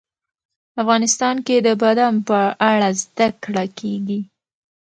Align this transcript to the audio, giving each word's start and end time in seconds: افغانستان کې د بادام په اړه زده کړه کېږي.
افغانستان 0.81 1.35
کې 1.45 1.55
د 1.65 1.67
بادام 1.81 2.15
په 2.29 2.39
اړه 2.71 2.89
زده 3.03 3.27
کړه 3.43 3.63
کېږي. 3.79 4.19